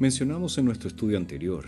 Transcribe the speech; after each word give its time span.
Mencionamos 0.00 0.56
en 0.56 0.64
nuestro 0.64 0.88
estudio 0.88 1.18
anterior 1.18 1.66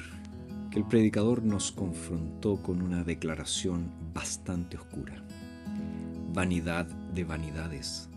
que 0.70 0.78
el 0.78 0.86
predicador 0.86 1.42
nos 1.42 1.70
confrontó 1.70 2.62
con 2.62 2.80
una 2.80 3.04
declaración 3.04 3.92
bastante 4.14 4.78
oscura. 4.78 5.22
Vanidad 6.32 6.86
de 6.86 7.24
vanidades. 7.24 8.08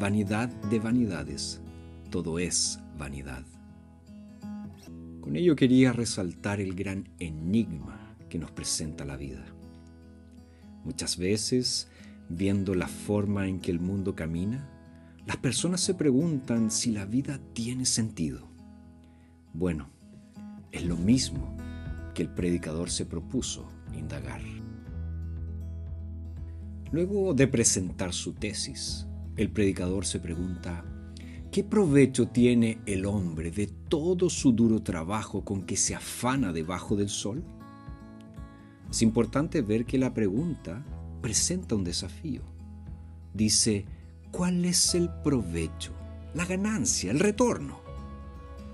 Vanidad 0.00 0.48
de 0.48 0.80
vanidades. 0.80 1.60
Todo 2.10 2.40
es 2.40 2.80
vanidad. 2.98 3.44
Con 5.20 5.36
ello 5.36 5.54
quería 5.54 5.92
resaltar 5.92 6.60
el 6.60 6.74
gran 6.74 7.08
enigma 7.20 8.16
que 8.28 8.40
nos 8.40 8.50
presenta 8.50 9.04
la 9.04 9.16
vida. 9.16 9.44
Muchas 10.82 11.18
veces, 11.18 11.86
viendo 12.28 12.74
la 12.74 12.88
forma 12.88 13.46
en 13.46 13.60
que 13.60 13.70
el 13.70 13.78
mundo 13.78 14.16
camina, 14.16 14.68
las 15.24 15.36
personas 15.36 15.82
se 15.82 15.94
preguntan 15.94 16.72
si 16.72 16.90
la 16.90 17.04
vida 17.04 17.38
tiene 17.52 17.84
sentido. 17.84 18.55
Bueno, 19.56 19.88
es 20.70 20.84
lo 20.84 20.98
mismo 20.98 21.56
que 22.14 22.20
el 22.20 22.28
predicador 22.28 22.90
se 22.90 23.06
propuso 23.06 23.64
indagar. 23.94 24.42
Luego 26.92 27.32
de 27.32 27.48
presentar 27.48 28.12
su 28.12 28.34
tesis, 28.34 29.06
el 29.34 29.50
predicador 29.50 30.04
se 30.04 30.20
pregunta, 30.20 30.84
¿qué 31.50 31.64
provecho 31.64 32.28
tiene 32.28 32.82
el 32.84 33.06
hombre 33.06 33.50
de 33.50 33.66
todo 33.66 34.28
su 34.28 34.52
duro 34.52 34.82
trabajo 34.82 35.42
con 35.42 35.64
que 35.64 35.78
se 35.78 35.94
afana 35.94 36.52
debajo 36.52 36.94
del 36.94 37.08
sol? 37.08 37.42
Es 38.90 39.00
importante 39.00 39.62
ver 39.62 39.86
que 39.86 39.96
la 39.96 40.12
pregunta 40.12 40.84
presenta 41.22 41.74
un 41.76 41.84
desafío. 41.84 42.42
Dice, 43.32 43.86
¿cuál 44.30 44.66
es 44.66 44.94
el 44.94 45.08
provecho, 45.24 45.94
la 46.34 46.44
ganancia, 46.44 47.10
el 47.10 47.20
retorno? 47.20 47.85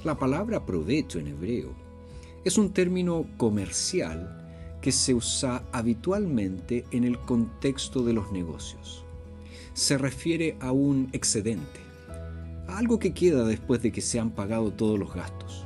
La 0.04 0.18
palabra 0.18 0.66
provecho 0.66 1.20
en 1.20 1.28
hebreo 1.28 1.76
es 2.44 2.58
un 2.58 2.72
término 2.72 3.24
comercial 3.36 4.76
que 4.80 4.90
se 4.90 5.14
usa 5.14 5.62
habitualmente 5.70 6.84
en 6.90 7.04
el 7.04 7.20
contexto 7.20 8.02
de 8.02 8.12
los 8.12 8.32
negocios. 8.32 9.04
Se 9.74 9.96
refiere 9.96 10.56
a 10.58 10.72
un 10.72 11.08
excedente, 11.12 11.78
a 12.66 12.78
algo 12.78 12.98
que 12.98 13.14
queda 13.14 13.44
después 13.44 13.80
de 13.80 13.92
que 13.92 14.00
se 14.00 14.18
han 14.18 14.32
pagado 14.32 14.72
todos 14.72 14.98
los 14.98 15.14
gastos. 15.14 15.64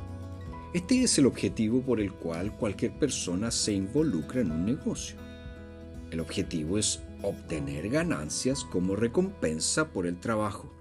Este 0.71 1.01
es 1.01 1.17
el 1.17 1.25
objetivo 1.25 1.81
por 1.81 1.99
el 1.99 2.13
cual 2.13 2.55
cualquier 2.55 2.91
persona 2.91 3.49
se 3.49 3.73
involucra 3.73 4.41
en 4.41 4.51
un 4.51 4.67
negocio. 4.67 5.17
El 6.11 6.19
objetivo 6.19 6.77
es 6.77 7.01
obtener 7.23 7.89
ganancias 7.89 8.63
como 8.65 8.95
recompensa 8.95 9.87
por 9.87 10.05
el 10.05 10.19
trabajo. 10.19 10.76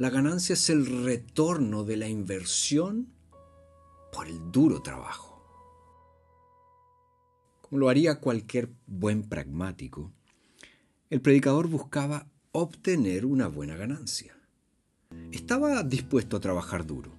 La 0.00 0.08
ganancia 0.08 0.54
es 0.54 0.70
el 0.70 1.04
retorno 1.04 1.84
de 1.84 1.98
la 1.98 2.08
inversión 2.08 3.12
por 4.10 4.28
el 4.28 4.50
duro 4.50 4.80
trabajo. 4.80 5.44
Como 7.60 7.80
lo 7.80 7.90
haría 7.90 8.18
cualquier 8.18 8.70
buen 8.86 9.28
pragmático, 9.28 10.10
el 11.10 11.20
predicador 11.20 11.68
buscaba 11.68 12.26
obtener 12.52 13.26
una 13.26 13.48
buena 13.48 13.76
ganancia. 13.76 14.34
Estaba 15.32 15.82
dispuesto 15.82 16.38
a 16.38 16.40
trabajar 16.40 16.86
duro, 16.86 17.12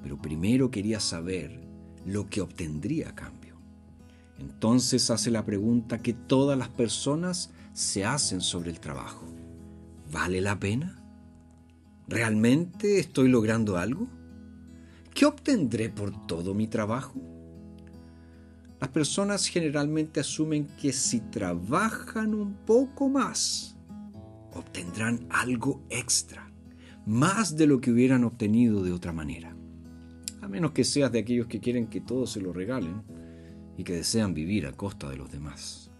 pero 0.00 0.16
primero 0.22 0.70
quería 0.70 1.00
saber 1.00 1.66
lo 2.06 2.30
que 2.30 2.42
obtendría 2.42 3.08
a 3.08 3.14
cambio. 3.16 3.56
Entonces 4.38 5.10
hace 5.10 5.32
la 5.32 5.44
pregunta 5.44 6.00
que 6.00 6.12
todas 6.12 6.56
las 6.56 6.68
personas 6.68 7.50
se 7.72 8.04
hacen 8.04 8.40
sobre 8.40 8.70
el 8.70 8.78
trabajo. 8.78 9.26
¿Vale 10.12 10.40
la 10.40 10.60
pena? 10.60 11.03
¿Realmente 12.06 12.98
estoy 12.98 13.28
logrando 13.28 13.78
algo? 13.78 14.08
¿Qué 15.14 15.24
obtendré 15.24 15.88
por 15.88 16.26
todo 16.26 16.52
mi 16.52 16.66
trabajo? 16.66 17.20
Las 18.78 18.90
personas 18.90 19.46
generalmente 19.46 20.20
asumen 20.20 20.66
que 20.78 20.92
si 20.92 21.20
trabajan 21.20 22.34
un 22.34 22.54
poco 22.66 23.08
más, 23.08 23.78
obtendrán 24.52 25.26
algo 25.30 25.82
extra, 25.88 26.52
más 27.06 27.56
de 27.56 27.66
lo 27.66 27.80
que 27.80 27.90
hubieran 27.90 28.24
obtenido 28.24 28.82
de 28.82 28.92
otra 28.92 29.12
manera. 29.12 29.56
A 30.42 30.48
menos 30.48 30.72
que 30.72 30.84
seas 30.84 31.10
de 31.10 31.20
aquellos 31.20 31.46
que 31.46 31.60
quieren 31.60 31.86
que 31.86 32.02
todos 32.02 32.32
se 32.32 32.42
lo 32.42 32.52
regalen 32.52 33.02
y 33.78 33.84
que 33.84 33.94
desean 33.94 34.34
vivir 34.34 34.66
a 34.66 34.72
costa 34.72 35.08
de 35.08 35.16
los 35.16 35.32
demás. 35.32 35.90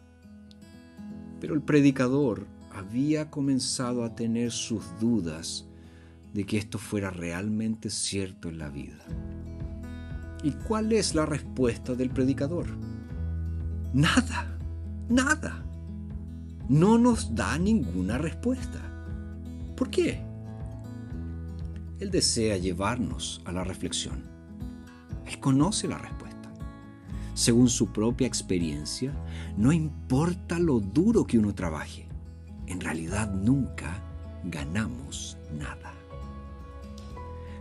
Pero 1.40 1.54
el 1.54 1.62
predicador 1.62 2.46
había 2.70 3.30
comenzado 3.30 4.04
a 4.04 4.14
tener 4.14 4.50
sus 4.50 4.84
dudas 5.00 5.66
de 6.34 6.44
que 6.44 6.58
esto 6.58 6.78
fuera 6.78 7.10
realmente 7.10 7.88
cierto 7.88 8.48
en 8.48 8.58
la 8.58 8.68
vida. 8.68 8.98
¿Y 10.42 10.50
cuál 10.50 10.92
es 10.92 11.14
la 11.14 11.24
respuesta 11.24 11.94
del 11.94 12.10
predicador? 12.10 12.66
Nada, 13.94 14.58
nada. 15.08 15.64
No 16.68 16.98
nos 16.98 17.34
da 17.34 17.56
ninguna 17.56 18.18
respuesta. 18.18 18.80
¿Por 19.76 19.88
qué? 19.90 20.20
Él 22.00 22.10
desea 22.10 22.58
llevarnos 22.58 23.40
a 23.44 23.52
la 23.52 23.62
reflexión. 23.62 24.24
Él 25.26 25.38
conoce 25.38 25.86
la 25.86 25.98
respuesta. 25.98 26.52
Según 27.34 27.68
su 27.68 27.92
propia 27.92 28.26
experiencia, 28.26 29.12
no 29.56 29.72
importa 29.72 30.58
lo 30.58 30.80
duro 30.80 31.26
que 31.26 31.38
uno 31.38 31.54
trabaje, 31.54 32.08
en 32.66 32.80
realidad 32.80 33.32
nunca 33.32 34.02
ganamos 34.44 35.38
nada. 35.58 35.94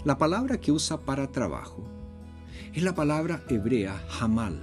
La 0.06 0.18
palabra 0.18 0.60
que 0.60 0.74
usa 0.74 1.00
para 1.00 1.32
trabajo 1.32 1.82
es 2.74 2.84
la 2.84 2.94
palabra 2.94 3.42
hebrea 3.48 4.06
hamal, 4.20 4.62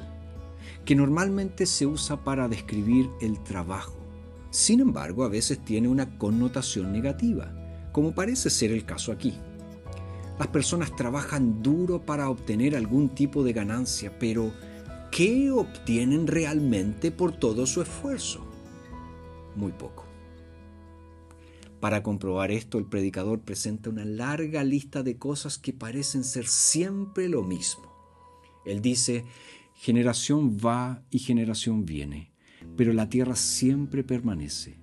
que 0.84 0.94
normalmente 0.94 1.64
se 1.64 1.86
usa 1.86 2.22
para 2.22 2.46
describir 2.46 3.08
el 3.22 3.42
trabajo. 3.42 3.96
Sin 4.50 4.80
embargo, 4.80 5.24
a 5.24 5.30
veces 5.30 5.64
tiene 5.64 5.88
una 5.88 6.18
connotación 6.18 6.92
negativa, 6.92 7.54
como 7.90 8.14
parece 8.14 8.50
ser 8.50 8.70
el 8.70 8.84
caso 8.84 9.12
aquí. 9.12 9.32
Las 10.38 10.48
personas 10.48 10.94
trabajan 10.94 11.62
duro 11.62 12.04
para 12.04 12.28
obtener 12.28 12.76
algún 12.76 13.08
tipo 13.08 13.42
de 13.42 13.54
ganancia, 13.54 14.18
pero 14.18 14.52
¿qué 15.10 15.50
obtienen 15.50 16.26
realmente 16.26 17.12
por 17.12 17.32
todo 17.32 17.64
su 17.64 17.80
esfuerzo? 17.80 18.44
Muy 19.56 19.72
poco. 19.72 20.04
Para 21.80 22.02
comprobar 22.02 22.50
esto, 22.50 22.78
el 22.78 22.84
predicador 22.84 23.40
presenta 23.40 23.88
una 23.88 24.04
larga 24.04 24.62
lista 24.64 25.02
de 25.02 25.16
cosas 25.16 25.56
que 25.56 25.72
parecen 25.72 26.24
ser 26.24 26.46
siempre 26.46 27.28
lo 27.28 27.42
mismo. 27.42 27.90
Él 28.66 28.82
dice, 28.82 29.24
generación 29.74 30.58
va 30.58 31.02
y 31.10 31.18
generación 31.18 31.86
viene, 31.86 32.32
pero 32.76 32.92
la 32.92 33.08
tierra 33.08 33.34
siempre 33.34 34.04
permanece. 34.04 34.78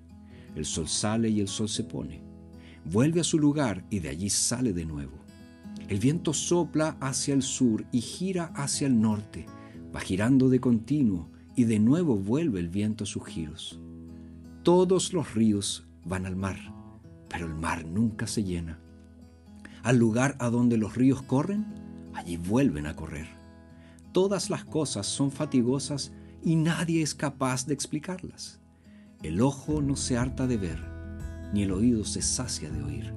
El 0.55 0.65
sol 0.65 0.87
sale 0.87 1.29
y 1.29 1.39
el 1.39 1.47
sol 1.47 1.69
se 1.69 1.83
pone. 1.83 2.23
Vuelve 2.83 3.21
a 3.21 3.23
su 3.23 3.37
lugar 3.37 3.85
y 3.91 3.99
de 3.99 4.09
allí 4.09 4.31
sale 4.31 4.73
de 4.73 4.85
nuevo. 4.85 5.19
El 5.89 5.99
viento 5.99 6.33
sopla 6.33 6.97
hacia 6.99 7.35
el 7.35 7.43
sur 7.43 7.85
y 7.91 8.01
gira 8.01 8.45
hacia 8.55 8.87
el 8.87 8.99
norte. 8.99 9.45
Va 9.95 9.99
girando 9.99 10.49
de 10.49 10.59
continuo 10.59 11.29
y 11.55 11.65
de 11.65 11.77
nuevo 11.77 12.17
vuelve 12.17 12.59
el 12.59 12.69
viento 12.69 13.03
a 13.03 13.07
sus 13.07 13.23
giros. 13.23 13.79
Todos 14.63 15.13
los 15.13 15.35
ríos 15.35 15.87
van 16.03 16.25
al 16.25 16.35
mar 16.35 16.76
pero 17.29 17.45
el 17.45 17.55
mar 17.55 17.85
nunca 17.85 18.27
se 18.27 18.43
llena. 18.43 18.79
Al 19.83 19.97
lugar 19.97 20.35
a 20.39 20.49
donde 20.49 20.77
los 20.77 20.95
ríos 20.95 21.21
corren, 21.21 21.65
allí 22.13 22.37
vuelven 22.37 22.87
a 22.87 22.95
correr. 22.95 23.27
Todas 24.11 24.49
las 24.49 24.65
cosas 24.65 25.05
son 25.05 25.31
fatigosas 25.31 26.11
y 26.43 26.55
nadie 26.55 27.01
es 27.01 27.13
capaz 27.13 27.65
de 27.65 27.73
explicarlas. 27.73 28.59
El 29.23 29.41
ojo 29.41 29.81
no 29.81 29.95
se 29.95 30.17
harta 30.17 30.47
de 30.47 30.57
ver, 30.57 30.79
ni 31.53 31.63
el 31.63 31.71
oído 31.71 32.03
se 32.03 32.21
sacia 32.21 32.69
de 32.69 32.83
oír. 32.83 33.13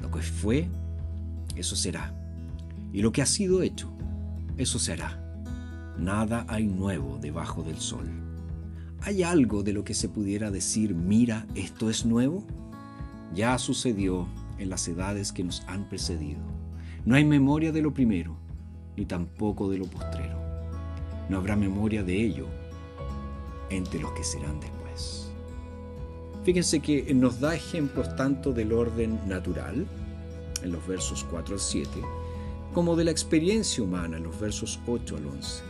Lo 0.00 0.10
que 0.10 0.22
fue, 0.22 0.68
eso 1.56 1.76
será. 1.76 2.14
Y 2.92 3.02
lo 3.02 3.12
que 3.12 3.22
ha 3.22 3.26
sido 3.26 3.62
hecho, 3.62 3.92
eso 4.56 4.78
será. 4.78 5.22
Nada 5.98 6.44
hay 6.48 6.66
nuevo 6.66 7.18
debajo 7.18 7.62
del 7.62 7.78
sol. 7.78 8.08
¿Hay 9.02 9.22
algo 9.22 9.62
de 9.62 9.72
lo 9.72 9.84
que 9.84 9.94
se 9.94 10.08
pudiera 10.08 10.50
decir, 10.50 10.94
mira, 10.94 11.46
esto 11.54 11.90
es 11.90 12.04
nuevo? 12.04 12.44
Ya 13.36 13.58
sucedió 13.58 14.26
en 14.58 14.70
las 14.70 14.88
edades 14.88 15.30
que 15.30 15.44
nos 15.44 15.62
han 15.68 15.88
precedido. 15.88 16.40
No 17.04 17.14
hay 17.14 17.24
memoria 17.24 17.70
de 17.70 17.82
lo 17.82 17.92
primero, 17.92 18.36
ni 18.96 19.04
tampoco 19.04 19.70
de 19.70 19.78
lo 19.78 19.84
postrero. 19.84 20.40
No 21.28 21.36
habrá 21.36 21.54
memoria 21.54 22.02
de 22.02 22.24
ello 22.24 22.46
entre 23.68 24.00
los 24.00 24.12
que 24.12 24.24
serán 24.24 24.58
después. 24.58 25.30
Fíjense 26.44 26.80
que 26.80 27.12
nos 27.12 27.38
da 27.38 27.54
ejemplos 27.54 28.16
tanto 28.16 28.52
del 28.52 28.72
orden 28.72 29.20
natural, 29.28 29.86
en 30.62 30.72
los 30.72 30.86
versos 30.86 31.24
4 31.30 31.54
al 31.54 31.60
7, 31.60 31.88
como 32.72 32.96
de 32.96 33.04
la 33.04 33.10
experiencia 33.10 33.84
humana, 33.84 34.16
en 34.16 34.24
los 34.24 34.40
versos 34.40 34.80
8 34.86 35.16
al 35.16 35.26
11. 35.26 35.62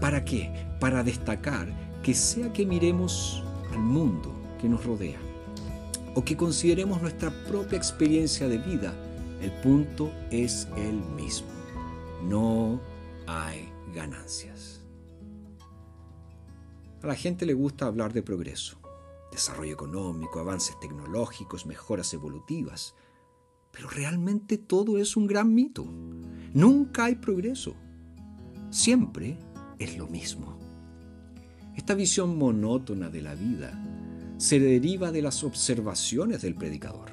¿Para 0.00 0.24
qué? 0.24 0.52
Para 0.78 1.02
destacar 1.02 1.72
que 2.02 2.14
sea 2.14 2.52
que 2.52 2.66
miremos 2.66 3.42
al 3.72 3.80
mundo 3.80 4.32
que 4.60 4.68
nos 4.68 4.84
rodea, 4.84 5.18
o 6.14 6.24
que 6.24 6.36
consideremos 6.36 7.00
nuestra 7.02 7.30
propia 7.44 7.76
experiencia 7.76 8.48
de 8.48 8.58
vida, 8.58 8.94
el 9.40 9.52
punto 9.62 10.12
es 10.30 10.68
el 10.76 10.94
mismo. 11.16 11.48
no 12.24 12.80
hay 13.26 13.68
ganancias. 13.94 14.84
A 17.02 17.06
la 17.06 17.14
gente 17.14 17.46
le 17.46 17.54
gusta 17.54 17.86
hablar 17.86 18.12
de 18.12 18.22
progreso, 18.22 18.80
desarrollo 19.30 19.72
económico, 19.72 20.40
avances 20.40 20.78
tecnológicos, 20.80 21.66
mejoras 21.66 22.12
evolutivas, 22.14 22.94
pero 23.70 23.88
realmente 23.88 24.58
todo 24.58 24.98
es 24.98 25.16
un 25.16 25.26
gran 25.26 25.54
mito. 25.54 25.84
Nunca 26.54 27.04
hay 27.04 27.16
progreso. 27.16 27.76
Siempre 28.70 29.38
es 29.78 29.96
lo 29.96 30.08
mismo. 30.08 30.58
Esta 31.76 31.94
visión 31.94 32.36
monótona 32.36 33.08
de 33.08 33.22
la 33.22 33.34
vida 33.34 33.97
se 34.38 34.60
deriva 34.60 35.10
de 35.10 35.20
las 35.20 35.42
observaciones 35.42 36.42
del 36.42 36.54
predicador. 36.54 37.10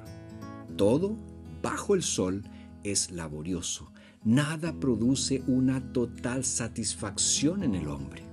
Todo 0.77 1.17
bajo 1.61 1.95
el 1.95 2.03
sol 2.03 2.43
es 2.83 3.11
laborioso. 3.11 3.91
Nada 4.23 4.73
produce 4.79 5.43
una 5.47 5.91
total 5.91 6.45
satisfacción 6.45 7.63
en 7.63 7.75
el 7.75 7.87
hombre. 7.87 8.23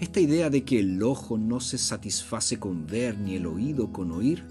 Esta 0.00 0.20
idea 0.20 0.48
de 0.48 0.64
que 0.64 0.78
el 0.78 1.02
ojo 1.02 1.38
no 1.38 1.58
se 1.58 1.76
satisface 1.76 2.58
con 2.58 2.86
ver 2.86 3.18
ni 3.18 3.34
el 3.34 3.46
oído 3.46 3.92
con 3.92 4.12
oír 4.12 4.44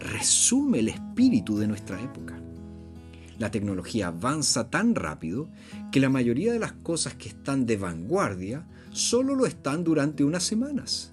resume 0.00 0.80
el 0.80 0.88
espíritu 0.88 1.56
de 1.56 1.68
nuestra 1.68 2.02
época. 2.02 2.40
La 3.38 3.52
tecnología 3.52 4.08
avanza 4.08 4.70
tan 4.70 4.96
rápido 4.96 5.48
que 5.92 6.00
la 6.00 6.08
mayoría 6.08 6.52
de 6.52 6.58
las 6.58 6.72
cosas 6.72 7.14
que 7.14 7.28
están 7.28 7.64
de 7.64 7.76
vanguardia 7.76 8.66
solo 8.90 9.36
lo 9.36 9.46
están 9.46 9.84
durante 9.84 10.24
unas 10.24 10.42
semanas. 10.42 11.12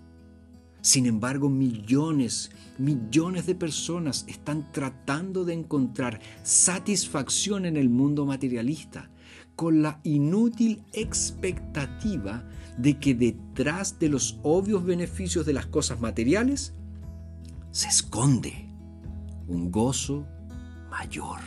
Sin 0.82 1.06
embargo, 1.06 1.50
millones, 1.50 2.52
millones 2.78 3.46
de 3.46 3.56
personas 3.56 4.26
están 4.28 4.72
tratando 4.72 5.44
de 5.44 5.54
encontrar 5.54 6.22
satisfacción 6.44 7.66
en 7.66 7.76
el 7.76 7.90
mundo 7.90 8.26
materialista 8.26 9.10
con 9.56 9.82
la 9.82 10.00
inútil 10.04 10.84
expectativa 10.94 12.48
de 12.78 12.98
que 12.98 13.14
detrás 13.14 14.00
de 14.00 14.08
los 14.08 14.40
obvios 14.42 14.86
beneficios 14.86 15.46
de 15.46 15.52
las 15.52 15.66
cosas 15.66 16.00
materiales 16.00 16.74
se 17.72 17.90
esconde 17.90 18.70
un 19.48 19.70
gozo 19.70 20.26
mayor 20.90 21.40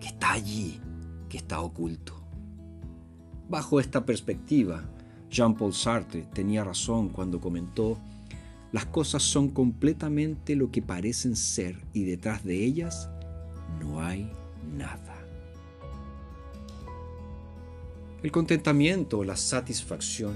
que 0.00 0.08
está 0.08 0.32
allí, 0.32 0.80
que 1.28 1.36
está 1.36 1.60
oculto. 1.60 2.14
Bajo 3.48 3.78
esta 3.78 4.04
perspectiva, 4.04 4.82
Jean-Paul 5.30 5.72
Sartre 5.72 6.22
tenía 6.32 6.64
razón 6.64 7.08
cuando 7.08 7.40
comentó, 7.40 7.98
las 8.72 8.86
cosas 8.86 9.22
son 9.22 9.48
completamente 9.48 10.54
lo 10.54 10.70
que 10.70 10.82
parecen 10.82 11.36
ser 11.36 11.78
y 11.92 12.04
detrás 12.04 12.44
de 12.44 12.64
ellas 12.64 13.08
no 13.80 14.00
hay 14.02 14.30
nada. 14.76 15.16
El 18.22 18.32
contentamiento 18.32 19.18
o 19.18 19.24
la 19.24 19.36
satisfacción 19.36 20.34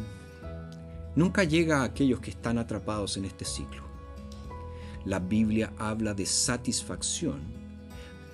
nunca 1.14 1.44
llega 1.44 1.81
a 1.81 1.84
aquellos 1.84 2.20
que 2.20 2.31
están 2.31 2.56
atrapados 2.56 3.17
en 3.17 3.25
este 3.25 3.44
ciclo. 3.44 3.82
La 5.05 5.19
Biblia 5.19 5.73
habla 5.79 6.14
de 6.14 6.25
satisfacción 6.25 7.40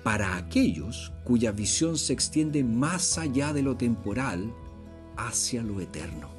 para 0.03 0.37
aquellos 0.37 1.11
cuya 1.23 1.51
visión 1.51 1.97
se 1.97 2.13
extiende 2.13 2.63
más 2.63 3.17
allá 3.17 3.51
de 3.51 3.63
lo 3.63 3.75
temporal 3.75 4.53
hacia 5.17 5.61
lo 5.61 5.81
eterno. 5.81 6.29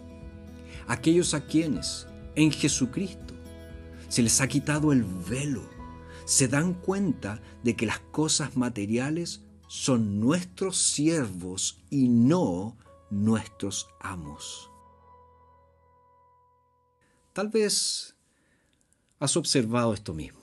Aquellos 0.86 1.34
a 1.34 1.44
quienes 1.44 2.06
en 2.36 2.50
Jesucristo 2.52 3.29
se 4.10 4.22
les 4.22 4.40
ha 4.40 4.48
quitado 4.48 4.92
el 4.92 5.04
velo, 5.04 5.62
se 6.24 6.48
dan 6.48 6.74
cuenta 6.74 7.40
de 7.62 7.76
que 7.76 7.86
las 7.86 8.00
cosas 8.00 8.56
materiales 8.56 9.42
son 9.68 10.18
nuestros 10.18 10.78
siervos 10.78 11.80
y 11.90 12.08
no 12.08 12.76
nuestros 13.08 13.88
amos. 14.00 14.68
Tal 17.32 17.50
vez 17.50 18.16
has 19.20 19.36
observado 19.36 19.94
esto 19.94 20.12
mismo. 20.12 20.40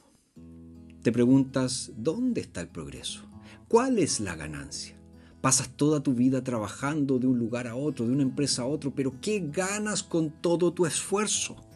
Te 1.04 1.12
preguntas, 1.12 1.92
¿dónde 1.98 2.40
está 2.40 2.62
el 2.62 2.70
progreso? 2.70 3.26
¿Cuál 3.68 4.00
es 4.00 4.22
la 4.22 4.38
ganancia? 4.38 4.98
Pasas 5.42 5.68
toda 5.76 6.02
tu 6.02 6.14
vida 6.14 6.42
trabajando 6.42 7.20
de 7.20 7.28
un 7.28 7.38
lugar 7.38 7.68
a 7.68 7.76
otro, 7.76 8.06
de 8.06 8.14
una 8.14 8.24
empresa 8.24 8.62
a 8.62 8.68
otro, 8.68 8.96
pero 8.96 9.20
¿qué 9.20 9.46
ganas 9.52 10.04
con 10.04 10.32
todo 10.42 10.72
tu 10.72 10.86
esfuerzo? 10.86 11.67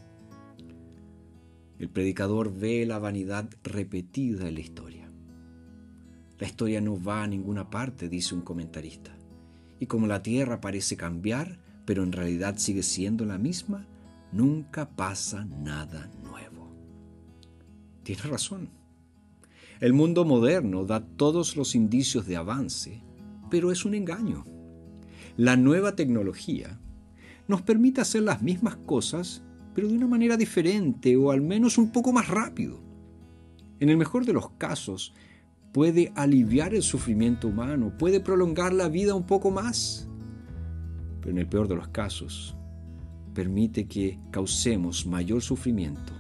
El 1.82 1.90
predicador 1.90 2.54
ve 2.54 2.86
la 2.86 3.00
vanidad 3.00 3.50
repetida 3.64 4.48
en 4.48 4.54
la 4.54 4.60
historia. 4.60 5.10
La 6.38 6.46
historia 6.46 6.80
no 6.80 7.02
va 7.02 7.24
a 7.24 7.28
ninguna 7.28 7.72
parte, 7.72 8.08
dice 8.08 8.36
un 8.36 8.42
comentarista. 8.42 9.18
Y 9.80 9.88
como 9.88 10.06
la 10.06 10.22
tierra 10.22 10.62
parece 10.62 10.96
cambiar, 10.96 11.58
pero 11.88 12.04
en 12.04 12.12
realidad 12.12 12.60
sigue 12.60 12.84
siendo 12.84 13.26
la 13.26 13.40
misma, 13.40 13.88
nunca 14.32 14.92
pasa 14.96 15.44
nada 15.44 16.12
nuevo. 16.22 16.72
Tiene 18.04 18.22
razón. 18.22 18.70
El 19.80 19.94
mundo 19.94 20.24
moderno 20.24 20.86
da 20.86 21.04
todos 21.04 21.58
los 21.58 21.74
indicios 21.74 22.28
de 22.28 22.36
avance, 22.36 23.02
pero 23.50 23.72
es 23.72 23.86
un 23.86 23.96
engaño. 23.96 24.46
La 25.36 25.58
nueva 25.58 25.96
tecnología 25.96 26.80
nos 27.48 27.64
permite 27.64 28.02
hacer 28.02 28.22
las 28.22 28.44
mismas 28.44 28.76
cosas, 28.76 29.44
pero 29.74 29.88
de 29.88 29.96
una 29.96 30.08
manera 30.08 30.38
diferente 30.38 31.16
o 31.16 31.32
al 31.32 31.42
menos 31.42 31.78
un 31.78 31.92
poco 31.92 32.12
más 32.12 32.28
rápido. 32.28 32.80
En 33.80 33.90
el 33.90 33.98
mejor 33.98 34.26
de 34.26 34.34
los 34.34 34.52
casos, 34.52 35.14
puede 35.72 36.12
aliviar 36.16 36.74
el 36.76 36.84
sufrimiento 36.84 37.48
humano, 37.48 37.94
puede 37.98 38.20
prolongar 38.20 38.74
la 38.74 38.90
vida 38.90 39.16
un 39.16 39.26
poco 39.26 39.52
más. 39.52 40.08
Pero 41.20 41.32
en 41.32 41.38
el 41.38 41.48
peor 41.48 41.68
de 41.68 41.76
los 41.76 41.88
casos, 41.88 42.56
permite 43.34 43.88
que 43.88 44.20
causemos 44.32 45.06
mayor 45.06 45.42
sufrimiento 45.42 46.14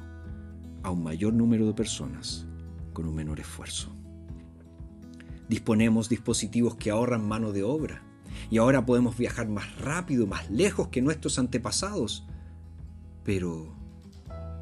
a 0.83 0.91
un 0.91 1.03
mayor 1.03 1.33
número 1.33 1.67
de 1.67 1.73
personas 1.73 2.47
con 2.93 3.05
un 3.05 3.15
menor 3.15 3.39
esfuerzo. 3.39 3.89
Disponemos 5.49 6.07
dispositivos 6.07 6.75
que 6.75 6.91
ahorran 6.91 7.27
mano 7.27 7.51
de 7.51 7.63
obra 7.63 8.03
y 8.49 8.57
ahora 8.57 8.85
podemos 8.85 9.17
viajar 9.17 9.49
más 9.49 9.77
rápido, 9.79 10.25
más 10.25 10.49
lejos 10.49 10.87
que 10.87 11.01
nuestros 11.01 11.37
antepasados. 11.39 12.25
Pero, 13.23 13.67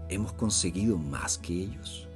¿hemos 0.10 0.34
conseguido 0.34 0.98
más 0.98 1.38
que 1.38 1.54
ellos? 1.54 2.08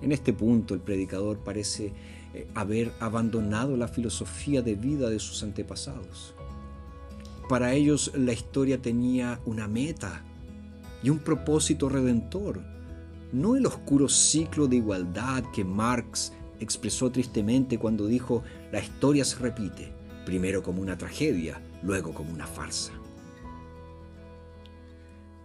En 0.00 0.10
este 0.10 0.32
punto 0.32 0.74
el 0.74 0.80
predicador 0.80 1.38
parece 1.38 1.92
eh, 2.34 2.48
haber 2.54 2.92
abandonado 2.98 3.76
la 3.76 3.88
filosofía 3.88 4.62
de 4.62 4.74
vida 4.74 5.08
de 5.08 5.18
sus 5.18 5.42
antepasados. 5.42 6.34
Para 7.48 7.74
ellos 7.74 8.12
la 8.14 8.32
historia 8.32 8.80
tenía 8.80 9.40
una 9.44 9.68
meta 9.68 10.24
y 11.02 11.10
un 11.10 11.18
propósito 11.18 11.88
redentor, 11.88 12.62
no 13.32 13.56
el 13.56 13.66
oscuro 13.66 14.08
ciclo 14.08 14.66
de 14.66 14.76
igualdad 14.76 15.44
que 15.52 15.64
Marx 15.64 16.32
expresó 16.60 17.10
tristemente 17.10 17.78
cuando 17.78 18.06
dijo 18.06 18.42
la 18.70 18.80
historia 18.80 19.24
se 19.24 19.38
repite, 19.38 19.92
primero 20.24 20.62
como 20.62 20.80
una 20.80 20.96
tragedia, 20.96 21.60
luego 21.82 22.14
como 22.14 22.32
una 22.32 22.46
farsa. 22.46 22.92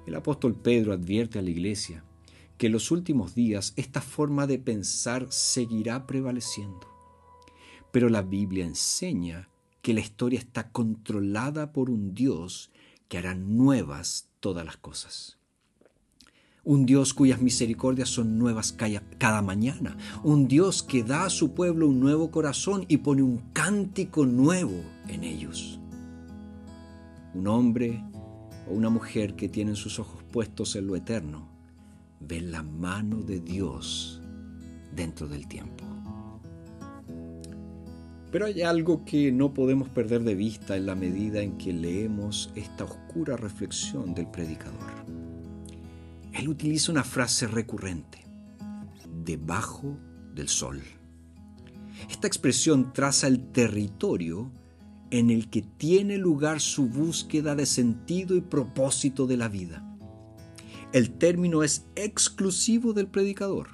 El 0.08 0.16
apóstol 0.16 0.56
Pedro 0.56 0.94
advierte 0.94 1.38
a 1.38 1.42
la 1.42 1.50
iglesia 1.50 2.06
que 2.58 2.68
en 2.68 2.72
los 2.72 2.92
últimos 2.92 3.36
días 3.36 3.74
esta 3.76 4.02
forma 4.02 4.48
de 4.48 4.58
pensar 4.58 5.28
seguirá 5.30 6.08
prevaleciendo. 6.08 6.88
Pero 7.92 8.08
la 8.08 8.22
Biblia 8.22 8.66
enseña 8.66 9.50
que 9.82 9.94
la 9.94 10.00
historia 10.00 10.40
está 10.40 10.72
controlada 10.72 11.74
por 11.74 11.90
un 11.90 12.14
Dios 12.14 12.72
que 13.10 13.18
hará 13.18 13.36
nuevas 13.36 14.30
todas 14.40 14.66
las 14.66 14.78
cosas. 14.78 15.38
Un 16.64 16.86
Dios 16.86 17.14
cuyas 17.14 17.42
misericordias 17.42 18.10
son 18.10 18.38
nuevas 18.38 18.76
cada 19.18 19.42
mañana. 19.42 19.98
Un 20.24 20.48
Dios 20.48 20.84
que 20.84 21.04
da 21.04 21.26
a 21.26 21.30
su 21.30 21.54
pueblo 21.54 21.88
un 21.88 22.00
nuevo 22.00 22.32
corazón 22.32 22.86
y 22.88 22.98
pone 22.98 23.24
un 23.24 23.38
cántico 23.52 24.26
nuevo 24.26 24.84
en 25.08 25.26
ellos. 25.26 25.80
Un 27.34 27.48
hombre 27.48 28.04
o 28.70 28.74
una 28.74 28.90
mujer 28.90 29.36
que 29.36 29.50
tienen 29.50 29.76
sus 29.76 30.00
ojos 30.00 30.24
puestos 30.24 30.76
en 30.76 30.88
lo 30.88 30.96
eterno 30.96 31.50
ven 32.20 32.52
la 32.52 32.64
mano 32.64 33.22
de 33.22 33.40
Dios 33.40 34.22
dentro 34.94 35.28
del 35.28 35.48
tiempo. 35.48 35.86
Pero 38.32 38.46
hay 38.46 38.62
algo 38.62 39.06
que 39.06 39.32
no 39.32 39.54
podemos 39.54 39.88
perder 39.90 40.24
de 40.24 40.36
vista 40.36 40.76
en 40.76 40.86
la 40.86 40.96
medida 40.96 41.42
en 41.42 41.58
que 41.58 41.72
leemos 41.72 42.52
esta 42.56 42.84
oscura 42.84 43.38
reflexión 43.38 44.14
del 44.14 44.28
predicador. 44.28 44.92
Él 46.34 46.50
utiliza 46.50 46.92
una 46.92 47.04
frase 47.04 47.48
recurrente, 47.48 48.26
debajo 49.24 49.98
del 50.36 50.50
sol. 50.50 50.82
Esta 52.10 52.28
expresión 52.28 52.94
traza 52.94 53.28
el 53.28 53.52
territorio 53.52 54.52
en 55.12 55.30
el 55.30 55.50
que 55.50 55.62
tiene 55.62 56.18
lugar 56.18 56.60
su 56.60 56.88
búsqueda 56.88 57.56
de 57.56 57.66
sentido 57.66 58.36
y 58.36 58.42
propósito 58.42 59.28
de 59.28 59.38
la 59.38 59.48
vida. 59.48 59.84
El 60.94 61.12
término 61.12 61.64
es 61.64 61.86
exclusivo 61.96 62.94
del 62.94 63.08
predicador. 63.08 63.70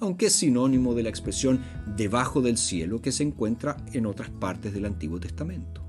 aunque 0.00 0.26
es 0.26 0.34
sinónimo 0.34 0.94
de 0.94 1.02
la 1.02 1.08
expresión 1.08 1.60
debajo 1.96 2.40
del 2.40 2.56
cielo 2.56 3.02
que 3.02 3.12
se 3.12 3.24
encuentra 3.24 3.76
en 3.92 4.06
otras 4.06 4.30
partes 4.30 4.72
del 4.72 4.84
Antiguo 4.84 5.18
Testamento. 5.18 5.84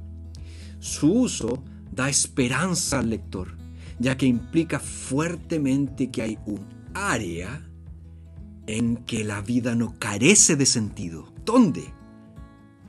Su 0.79 1.13
uso 1.13 1.63
da 1.91 2.09
esperanza 2.09 2.99
al 2.99 3.09
lector, 3.09 3.55
ya 3.99 4.17
que 4.17 4.25
implica 4.25 4.79
fuertemente 4.79 6.09
que 6.09 6.21
hay 6.21 6.39
un 6.45 6.65
área 6.93 7.69
en 8.65 8.97
que 8.97 9.23
la 9.23 9.41
vida 9.41 9.75
no 9.75 9.93
carece 9.99 10.55
de 10.55 10.65
sentido. 10.65 11.33
¿Dónde? 11.45 11.93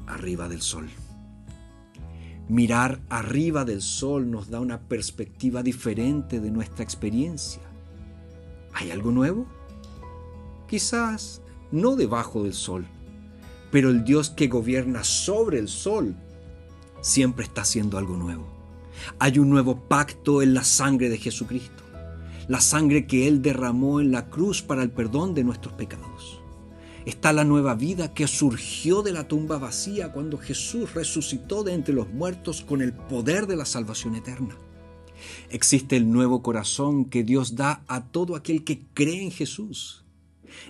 Arriba 0.06 0.48
del 0.48 0.62
sol. 0.62 0.88
Mirar 2.50 3.00
arriba 3.10 3.64
del 3.64 3.80
sol 3.80 4.28
nos 4.28 4.50
da 4.50 4.58
una 4.58 4.80
perspectiva 4.80 5.62
diferente 5.62 6.40
de 6.40 6.50
nuestra 6.50 6.82
experiencia. 6.82 7.62
¿Hay 8.74 8.90
algo 8.90 9.12
nuevo? 9.12 9.46
Quizás 10.68 11.42
no 11.70 11.94
debajo 11.94 12.42
del 12.42 12.52
sol, 12.52 12.86
pero 13.70 13.90
el 13.90 14.02
Dios 14.02 14.30
que 14.30 14.48
gobierna 14.48 15.04
sobre 15.04 15.60
el 15.60 15.68
sol 15.68 16.16
siempre 17.00 17.44
está 17.44 17.60
haciendo 17.60 17.98
algo 17.98 18.16
nuevo. 18.16 18.48
Hay 19.20 19.38
un 19.38 19.48
nuevo 19.48 19.82
pacto 19.86 20.42
en 20.42 20.52
la 20.52 20.64
sangre 20.64 21.08
de 21.08 21.18
Jesucristo, 21.18 21.84
la 22.48 22.60
sangre 22.60 23.06
que 23.06 23.28
Él 23.28 23.42
derramó 23.42 24.00
en 24.00 24.10
la 24.10 24.28
cruz 24.28 24.60
para 24.60 24.82
el 24.82 24.90
perdón 24.90 25.34
de 25.34 25.44
nuestros 25.44 25.74
pecados. 25.74 26.39
Está 27.06 27.32
la 27.32 27.44
nueva 27.44 27.74
vida 27.74 28.12
que 28.12 28.26
surgió 28.26 29.02
de 29.02 29.12
la 29.12 29.26
tumba 29.26 29.58
vacía 29.58 30.12
cuando 30.12 30.36
Jesús 30.38 30.92
resucitó 30.94 31.64
de 31.64 31.72
entre 31.72 31.94
los 31.94 32.10
muertos 32.10 32.62
con 32.62 32.82
el 32.82 32.92
poder 32.92 33.46
de 33.46 33.56
la 33.56 33.64
salvación 33.64 34.16
eterna. 34.16 34.56
Existe 35.50 35.96
el 35.96 36.10
nuevo 36.10 36.42
corazón 36.42 37.06
que 37.06 37.24
Dios 37.24 37.56
da 37.56 37.84
a 37.88 38.06
todo 38.06 38.36
aquel 38.36 38.64
que 38.64 38.82
cree 38.92 39.22
en 39.22 39.30
Jesús. 39.30 40.04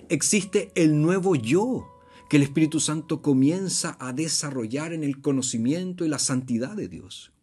Existe 0.09 0.71
el 0.75 1.01
nuevo 1.01 1.35
yo 1.35 1.87
que 2.29 2.37
el 2.37 2.43
Espíritu 2.43 2.79
Santo 2.79 3.21
comienza 3.21 3.97
a 3.99 4.13
desarrollar 4.13 4.93
en 4.93 5.03
el 5.03 5.19
conocimiento 5.19 6.05
y 6.05 6.07
la 6.07 6.19
santidad 6.19 6.75
de 6.75 6.87
Dios. 6.87 7.33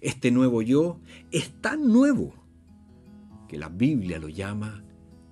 Este 0.00 0.30
nuevo 0.30 0.62
yo 0.62 1.00
es 1.30 1.50
tan 1.60 1.88
nuevo 1.88 2.34
que 3.48 3.58
la 3.58 3.68
Biblia 3.68 4.18
lo 4.18 4.28
llama 4.28 4.84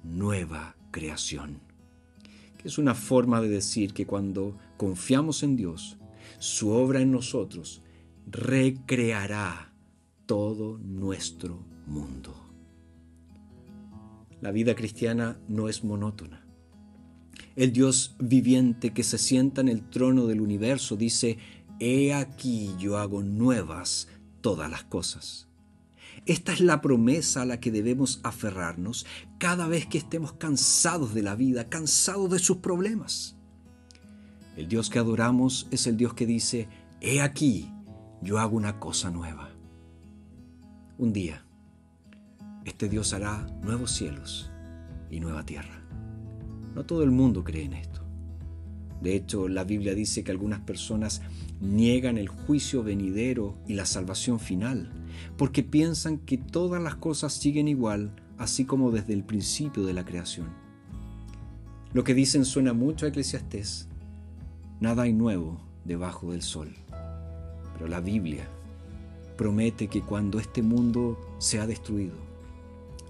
nueva 0.03 0.77
creación, 0.91 1.63
que 2.61 2.69
es 2.69 2.77
una 2.77 2.95
forma 2.95 3.41
de 3.41 3.49
decir 3.49 3.95
que 3.95 4.05
cuando 4.05 4.55
confiamos 4.77 5.43
en 5.43 5.57
Dios, 5.57 5.97
su 6.39 6.71
obra 6.71 7.01
en 7.01 7.11
nosotros 7.11 7.81
recreará 8.27 9.73
todo 10.27 10.79
nuestro 10.79 11.65
mundo. 11.87 12.35
La 14.43 14.53
vida 14.53 14.75
cristiana 14.75 15.39
no 15.49 15.71
es 15.71 15.85
monótona. 15.85 16.45
El 17.57 17.73
Dios 17.73 18.15
viviente 18.19 18.93
que 18.93 19.05
se 19.05 19.17
sienta 19.17 19.63
en 19.63 19.69
el 19.69 19.89
trono 19.89 20.27
del 20.27 20.43
universo 20.43 20.97
dice, 20.97 21.39
He 21.79 22.13
aquí 22.13 22.75
yo 22.79 22.99
hago 22.99 23.23
nuevas 23.23 24.07
todas 24.43 24.71
las 24.71 24.85
cosas. 24.85 25.50
Esta 26.27 26.53
es 26.53 26.61
la 26.61 26.81
promesa 26.81 27.43
a 27.43 27.47
la 27.47 27.61
que 27.61 27.71
debemos 27.71 28.21
aferrarnos 28.23 29.07
cada 29.39 29.67
vez 29.69 29.87
que 29.87 29.99
estemos 29.99 30.35
cansados 30.35 31.15
de 31.15 31.23
la 31.23 31.35
vida, 31.35 31.69
cansados 31.69 32.31
de 32.31 32.39
sus 32.39 32.59
problemas. 32.59 33.37
El 34.57 34.69
Dios 34.69 34.91
que 34.91 34.99
adoramos 34.99 35.67
es 35.71 35.87
el 35.87 35.97
Dios 35.97 36.15
que 36.15 36.27
dice, 36.27 36.69
He 37.01 37.23
aquí 37.23 37.71
yo 38.23 38.39
hago 38.39 38.57
una 38.57 38.79
cosa 38.79 39.11
nueva. 39.11 39.51
Un 40.99 41.13
día, 41.13 41.47
este 42.67 42.89
Dios 42.89 43.15
hará 43.15 43.47
nuevos 43.63 43.93
cielos 43.93 44.51
y 45.11 45.21
nueva 45.21 45.47
tierra. 45.47 45.83
No 46.75 46.85
todo 46.85 47.03
el 47.03 47.11
mundo 47.11 47.43
cree 47.43 47.65
en 47.65 47.73
esto. 47.73 48.03
De 49.01 49.17
hecho, 49.17 49.49
la 49.49 49.65
Biblia 49.65 49.95
dice 49.95 50.23
que 50.23 50.31
algunas 50.31 50.61
personas 50.61 51.23
niegan 51.61 52.19
el 52.19 52.29
juicio 52.29 52.83
venidero 52.83 53.57
y 53.67 53.73
la 53.73 53.87
salvación 53.87 54.39
final, 54.39 54.93
porque 55.37 55.63
piensan 55.63 56.19
que 56.19 56.39
todas 56.39 56.83
las 56.83 56.97
cosas 56.97 57.33
siguen 57.33 57.69
igual, 57.69 58.15
así 58.39 58.65
como 58.65 58.91
desde 58.91 59.13
el 59.13 59.25
principio 59.25 59.85
de 59.85 59.93
la 59.93 60.05
creación. 60.05 60.49
Lo 61.93 62.05
que 62.05 62.15
dicen 62.15 62.45
suena 62.45 62.73
mucho 62.73 63.07
a 63.07 63.09
Eclesiastés. 63.09 63.89
Nada 64.81 65.03
hay 65.03 65.13
nuevo 65.13 65.61
debajo 65.85 66.31
del 66.31 66.43
sol. 66.43 66.75
Pero 67.75 67.89
la 67.89 68.01
Biblia 68.01 68.49
promete 69.37 69.89
que 69.89 70.03
cuando 70.03 70.39
este 70.39 70.63
mundo 70.63 71.19
sea 71.39 71.67
destruido, 71.67 72.15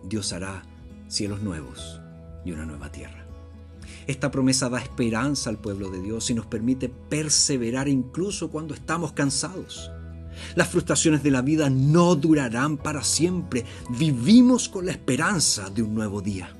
Dios 0.08 0.32
hará 0.32 0.62
cielos 1.08 1.42
nuevos 1.42 2.00
y 2.44 2.52
una 2.52 2.64
nueva 2.64 2.90
tierra. 2.90 3.26
Esta 4.06 4.30
promesa 4.30 4.68
da 4.68 4.80
esperanza 4.80 5.50
al 5.50 5.58
pueblo 5.58 5.90
de 5.90 6.00
Dios 6.00 6.30
y 6.30 6.34
nos 6.34 6.46
permite 6.46 6.88
perseverar 6.88 7.88
incluso 7.88 8.50
cuando 8.50 8.74
estamos 8.74 9.12
cansados. 9.12 9.90
Las 10.54 10.68
frustraciones 10.68 11.22
de 11.22 11.30
la 11.30 11.42
vida 11.42 11.70
no 11.70 12.14
durarán 12.14 12.76
para 12.76 13.02
siempre. 13.02 13.64
Vivimos 13.90 14.68
con 14.68 14.86
la 14.86 14.92
esperanza 14.92 15.70
de 15.70 15.82
un 15.82 15.94
nuevo 15.94 16.20
día. 16.20 16.54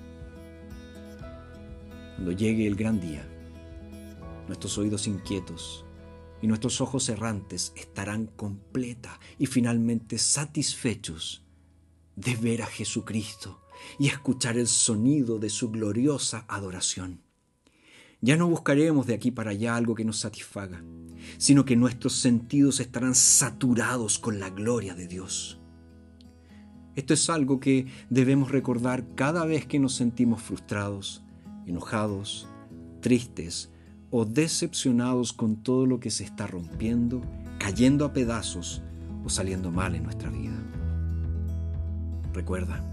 Cuando 2.15 2.33
llegue 2.33 2.67
el 2.67 2.77
gran 2.77 3.01
día, 3.01 3.27
nuestros 4.47 4.77
oídos 4.79 5.07
inquietos 5.07 5.85
y 6.43 6.47
nuestros 6.47 6.81
ojos 6.81 7.09
errantes 7.09 7.73
estarán 7.77 8.27
completa 8.27 9.19
y 9.39 9.47
finalmente 9.47 10.19
satisfechos 10.19 11.43
de 12.17 12.37
ver 12.37 12.63
a 12.63 12.67
Jesucristo 12.67 13.61
y 13.99 14.09
escuchar 14.09 14.59
el 14.59 14.67
sonido 14.67 15.39
de 15.39 15.51
su 15.51 15.71
gloriosa 15.71 16.45
adoración. 16.49 17.23
Ya 18.23 18.37
no 18.37 18.49
buscaremos 18.49 19.07
de 19.07 19.15
aquí 19.15 19.31
para 19.31 19.50
allá 19.50 19.77
algo 19.77 19.95
que 19.95 20.05
nos 20.05 20.19
satisfaga, 20.19 20.83
sino 21.39 21.65
que 21.65 21.77
nuestros 21.77 22.15
sentidos 22.15 22.81
estarán 22.81 23.15
saturados 23.15 24.19
con 24.19 24.39
la 24.39 24.50
gloria 24.50 24.95
de 24.95 25.07
Dios. 25.07 25.59
Esto 26.97 27.15
es 27.15 27.31
algo 27.31 27.61
que 27.61 27.87
debemos 28.11 28.50
recordar 28.50 29.15
cada 29.15 29.47
vez 29.47 29.65
que 29.65 29.79
nos 29.79 29.95
sentimos 29.95 30.43
frustrados, 30.43 31.23
enojados, 31.67 32.47
tristes 33.00 33.71
o 34.11 34.27
decepcionados 34.27 35.33
con 35.33 35.57
todo 35.57 35.87
lo 35.87 35.99
que 35.99 36.11
se 36.11 36.25
está 36.25 36.47
rompiendo, 36.47 37.23
cayendo 37.59 38.05
a 38.05 38.12
pedazos 38.12 38.83
o 39.25 39.31
saliendo 39.31 39.71
mal 39.71 39.95
en 39.95 40.03
nuestra 40.03 40.29
vida. 40.29 40.59
Recuerda, 42.35 42.85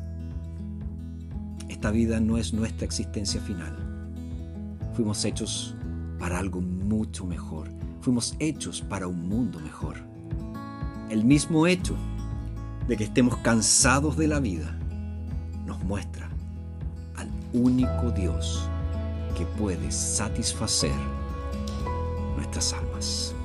esta 1.67 1.91
vida 1.91 2.21
no 2.21 2.37
es 2.37 2.53
nuestra 2.53 2.85
existencia 2.85 3.41
final. 3.41 3.86
Fuimos 4.97 5.25
hechos 5.25 5.75
para 6.17 6.39
algo 6.39 6.59
mucho 6.59 7.23
mejor. 7.23 7.69
Fuimos 8.01 8.35
hechos 8.39 8.81
para 8.81 9.07
un 9.07 9.29
mundo 9.29 9.59
mejor. 9.59 9.97
El 11.11 11.23
mismo 11.23 11.67
hecho 11.67 11.95
de 12.87 12.97
que 12.97 13.03
estemos 13.03 13.37
cansados 13.37 14.17
de 14.17 14.27
la 14.27 14.39
vida 14.39 14.75
nos 15.67 15.83
muestra 15.83 16.27
al 17.15 17.29
único 17.53 18.09
Dios 18.09 18.67
que 19.37 19.45
puede 19.45 19.91
satisfacer 19.91 20.97
nuestras 22.35 22.73
almas. 22.73 23.35